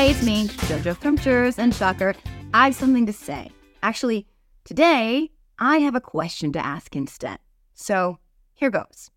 Hey, 0.00 0.12
it's 0.12 0.22
me, 0.22 0.48
JoJo 0.48 0.96
from 0.96 1.18
Jerz 1.18 1.58
and 1.58 1.74
Shocker. 1.74 2.14
I 2.54 2.64
have 2.64 2.74
something 2.74 3.04
to 3.04 3.12
say. 3.12 3.50
Actually, 3.82 4.26
today 4.64 5.30
I 5.58 5.76
have 5.76 5.94
a 5.94 6.00
question 6.00 6.52
to 6.52 6.66
ask 6.66 6.96
instead. 6.96 7.38
So 7.74 8.18
here 8.54 8.70
goes. 8.70 9.10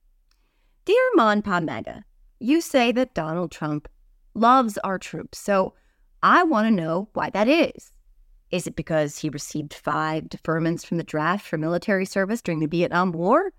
Dear 0.83 1.09
Mon 1.15 1.41
Mega, 1.63 2.03
you 2.41 2.59
say 2.59 2.91
that 2.91 3.13
Donald 3.13 3.49
Trump 3.49 3.87
loves 4.33 4.77
our 4.79 4.99
troops, 4.99 5.39
so 5.39 5.73
I 6.21 6.43
want 6.43 6.67
to 6.67 6.83
know 6.83 7.07
why 7.13 7.29
that 7.29 7.47
is. 7.47 7.93
Is 8.51 8.67
it 8.67 8.75
because 8.75 9.19
he 9.19 9.29
received 9.29 9.73
five 9.73 10.25
deferments 10.25 10.85
from 10.85 10.97
the 10.97 11.05
draft 11.05 11.47
for 11.47 11.57
military 11.57 12.05
service 12.05 12.41
during 12.41 12.59
the 12.59 12.67
Vietnam 12.67 13.13
War? 13.13 13.53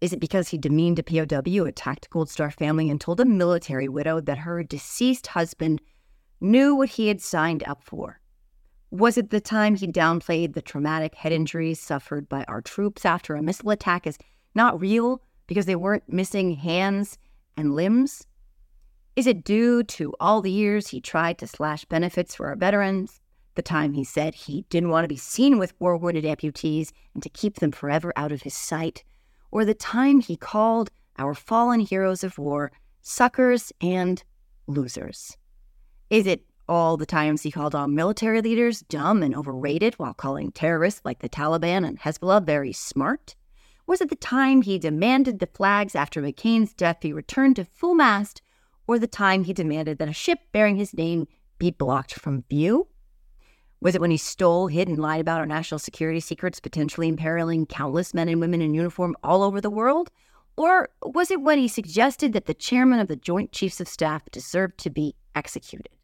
Is 0.00 0.12
it 0.12 0.18
because 0.18 0.48
he 0.48 0.58
demeaned 0.58 0.98
a 0.98 1.04
POW, 1.04 1.64
attacked 1.64 2.10
Gold 2.10 2.28
Star 2.28 2.50
family, 2.50 2.90
and 2.90 3.00
told 3.00 3.20
a 3.20 3.24
military 3.24 3.88
widow 3.88 4.20
that 4.20 4.38
her 4.38 4.64
deceased 4.64 5.28
husband 5.28 5.80
knew 6.50 6.74
what 6.74 6.90
he 6.90 7.08
had 7.08 7.20
signed 7.20 7.62
up 7.66 7.82
for? 7.82 8.20
Was 8.90 9.18
it 9.18 9.30
the 9.30 9.40
time 9.40 9.74
he 9.74 9.86
downplayed 9.86 10.54
the 10.54 10.62
traumatic 10.62 11.14
head 11.14 11.32
injuries 11.32 11.80
suffered 11.80 12.28
by 12.28 12.44
our 12.44 12.60
troops 12.60 13.04
after 13.04 13.34
a 13.34 13.42
missile 13.42 13.70
attack 13.70 14.06
as 14.06 14.18
not 14.54 14.80
real 14.80 15.20
because 15.46 15.66
they 15.66 15.76
weren't 15.76 16.12
missing 16.12 16.52
hands 16.54 17.18
and 17.56 17.74
limbs? 17.74 18.26
Is 19.16 19.26
it 19.26 19.44
due 19.44 19.82
to 19.82 20.14
all 20.20 20.40
the 20.40 20.50
years 20.50 20.88
he 20.88 21.00
tried 21.00 21.38
to 21.38 21.46
slash 21.46 21.84
benefits 21.84 22.34
for 22.34 22.46
our 22.48 22.56
veterans? 22.56 23.20
The 23.54 23.62
time 23.62 23.94
he 23.94 24.04
said 24.04 24.34
he 24.34 24.66
didn't 24.70 24.90
want 24.90 25.04
to 25.04 25.08
be 25.08 25.16
seen 25.16 25.58
with 25.58 25.78
war 25.80 25.96
wounded 25.96 26.24
amputees 26.24 26.92
and 27.14 27.22
to 27.22 27.28
keep 27.28 27.56
them 27.56 27.72
forever 27.72 28.12
out 28.16 28.32
of 28.32 28.42
his 28.42 28.54
sight? 28.54 29.02
or 29.50 29.64
the 29.64 29.74
time 29.74 30.20
he 30.20 30.36
called 30.36 30.90
our 31.18 31.34
fallen 31.34 31.80
heroes 31.80 32.22
of 32.22 32.38
war 32.38 32.70
suckers 33.00 33.72
and 33.80 34.22
losers? 34.66 35.36
Is 36.08 36.28
it 36.28 36.44
all 36.68 36.96
the 36.96 37.04
times 37.04 37.42
he 37.42 37.50
called 37.50 37.74
all 37.74 37.88
military 37.88 38.40
leaders 38.40 38.80
dumb 38.82 39.24
and 39.24 39.34
overrated 39.34 39.94
while 39.94 40.14
calling 40.14 40.52
terrorists 40.52 41.00
like 41.04 41.18
the 41.18 41.28
Taliban 41.28 41.84
and 41.84 41.98
Hezbollah 41.98 42.44
very 42.44 42.72
smart? 42.72 43.34
Was 43.88 44.00
it 44.00 44.08
the 44.08 44.14
time 44.14 44.62
he 44.62 44.78
demanded 44.78 45.40
the 45.40 45.48
flags 45.48 45.96
after 45.96 46.22
McCain's 46.22 46.72
death 46.72 47.00
be 47.00 47.12
returned 47.12 47.56
to 47.56 47.64
full 47.64 47.94
mast, 47.94 48.40
or 48.86 49.00
the 49.00 49.08
time 49.08 49.42
he 49.42 49.52
demanded 49.52 49.98
that 49.98 50.08
a 50.08 50.12
ship 50.12 50.38
bearing 50.52 50.76
his 50.76 50.94
name 50.94 51.26
be 51.58 51.72
blocked 51.72 52.14
from 52.14 52.44
view? 52.48 52.86
Was 53.80 53.96
it 53.96 54.00
when 54.00 54.12
he 54.12 54.16
stole, 54.16 54.68
hid, 54.68 54.88
and 54.88 55.00
lied 55.00 55.20
about 55.20 55.40
our 55.40 55.46
national 55.46 55.80
security 55.80 56.20
secrets, 56.20 56.60
potentially 56.60 57.08
imperiling 57.08 57.66
countless 57.66 58.14
men 58.14 58.28
and 58.28 58.40
women 58.40 58.62
in 58.62 58.74
uniform 58.74 59.16
all 59.24 59.42
over 59.42 59.60
the 59.60 59.70
world? 59.70 60.12
Or 60.56 60.88
was 61.02 61.32
it 61.32 61.40
when 61.40 61.58
he 61.58 61.66
suggested 61.66 62.32
that 62.32 62.46
the 62.46 62.54
chairman 62.54 63.00
of 63.00 63.08
the 63.08 63.16
Joint 63.16 63.50
Chiefs 63.50 63.80
of 63.80 63.88
Staff 63.88 64.22
deserved 64.30 64.78
to 64.78 64.90
be 64.90 65.16
executed? 65.34 65.95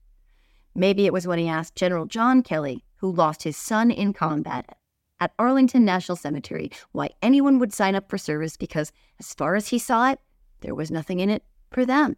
Maybe 0.74 1.06
it 1.06 1.12
was 1.12 1.26
when 1.26 1.38
he 1.38 1.48
asked 1.48 1.76
General 1.76 2.06
John 2.06 2.42
Kelly, 2.42 2.84
who 2.96 3.12
lost 3.12 3.42
his 3.42 3.56
son 3.56 3.90
in 3.90 4.12
combat 4.12 4.76
at 5.20 5.34
Arlington 5.38 5.84
National 5.84 6.16
Cemetery, 6.16 6.70
why 6.92 7.10
anyone 7.22 7.58
would 7.58 7.72
sign 7.72 7.94
up 7.94 8.08
for 8.08 8.18
service 8.18 8.56
because, 8.56 8.90
as 9.20 9.34
far 9.34 9.54
as 9.54 9.68
he 9.68 9.78
saw 9.78 10.10
it, 10.10 10.18
there 10.62 10.74
was 10.74 10.90
nothing 10.90 11.20
in 11.20 11.30
it 11.30 11.44
for 11.70 11.84
them. 11.86 12.16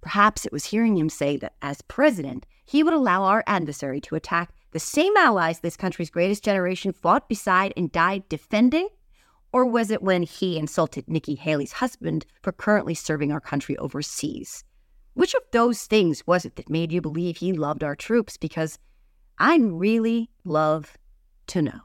Perhaps 0.00 0.44
it 0.44 0.52
was 0.52 0.66
hearing 0.66 0.96
him 0.96 1.08
say 1.08 1.36
that 1.36 1.54
as 1.62 1.82
president, 1.82 2.46
he 2.64 2.82
would 2.82 2.92
allow 2.92 3.22
our 3.22 3.44
adversary 3.46 4.00
to 4.02 4.14
attack 4.14 4.52
the 4.72 4.78
same 4.78 5.16
allies 5.16 5.60
this 5.60 5.76
country's 5.76 6.10
greatest 6.10 6.44
generation 6.44 6.92
fought 6.92 7.28
beside 7.28 7.72
and 7.76 7.92
died 7.92 8.28
defending? 8.28 8.88
Or 9.52 9.64
was 9.64 9.90
it 9.90 10.02
when 10.02 10.22
he 10.22 10.58
insulted 10.58 11.08
Nikki 11.08 11.34
Haley's 11.34 11.72
husband 11.72 12.24
for 12.42 12.52
currently 12.52 12.94
serving 12.94 13.32
our 13.32 13.40
country 13.40 13.76
overseas? 13.78 14.64
Which 15.20 15.34
of 15.34 15.42
those 15.52 15.82
things 15.82 16.26
was 16.26 16.46
it 16.46 16.56
that 16.56 16.70
made 16.70 16.92
you 16.92 17.02
believe 17.02 17.36
he 17.36 17.52
loved 17.52 17.84
our 17.84 17.94
troops? 17.94 18.38
Because 18.38 18.78
I'd 19.38 19.60
really 19.62 20.30
love 20.44 20.96
to 21.48 21.60
know. 21.60 21.80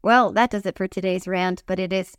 Well, 0.00 0.30
that 0.30 0.50
does 0.50 0.64
it 0.64 0.78
for 0.78 0.86
today's 0.86 1.26
rant, 1.26 1.64
but 1.66 1.80
it 1.80 1.92
is 1.92 2.16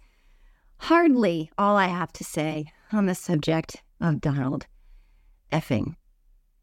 hardly 0.80 1.50
all 1.58 1.78
I 1.78 1.88
have 1.88 2.12
to 2.12 2.26
say 2.26 2.74
on 2.92 3.06
the 3.06 3.16
subject 3.16 3.82
of 4.02 4.20
Donald 4.20 4.68
effing 5.50 5.96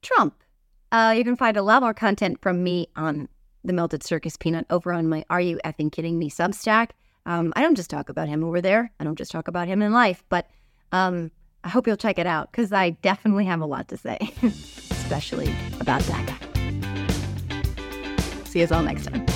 Trump. 0.03 0.35
Uh, 0.93 1.15
you 1.17 1.25
can 1.25 1.37
find 1.37 1.57
a 1.57 1.63
lot 1.63 1.81
more 1.81 1.95
content 1.95 2.43
from 2.43 2.63
me 2.63 2.89
on 2.97 3.31
the 3.65 3.73
Melted 3.73 4.03
Circus 4.03 4.37
Peanut 4.37 4.67
over 4.69 4.93
on 4.93 5.09
my 5.09 5.25
Are 5.31 5.41
You 5.41 5.59
Effing 5.65 5.91
Kidding 5.91 6.19
Me 6.19 6.29
Substack. 6.29 6.91
Um, 7.25 7.55
I 7.57 7.63
don't 7.63 7.77
just 7.77 7.89
talk 7.89 8.11
about 8.11 8.29
him 8.29 8.45
over 8.45 8.61
there. 8.61 8.93
I 9.01 9.05
don't 9.05 9.17
just 9.17 9.33
talk 9.33 9.49
about 9.49 9.69
him 9.69 9.81
in 9.81 9.91
life, 9.91 10.23
but 10.29 10.51
um, 10.93 11.31
I 11.67 11.69
hope 11.69 11.89
you'll 11.89 11.97
check 11.97 12.21
it 12.21 12.29
out 12.29 12.53
because 12.53 12.73
I 12.73 12.91
definitely 12.91 13.45
have 13.47 13.61
a 13.61 13.67
lot 13.67 13.89
to 13.89 13.97
say, 13.97 14.33
especially 14.45 15.53
about 15.81 16.01
that 16.03 16.25
guy. 16.29 16.39
See 18.45 18.61
you 18.61 18.69
all 18.71 18.85
next 18.85 19.07
time. 19.07 19.27